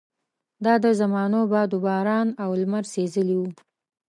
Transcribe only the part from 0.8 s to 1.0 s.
د